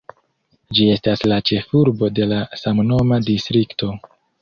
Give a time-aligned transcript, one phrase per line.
[0.77, 3.97] Ĝi estas la ĉefurbo de la samnoma distrikto.